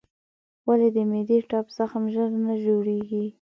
[0.67, 3.23] ولې د معدې ټپ زخم ژر نه جوړېږي؟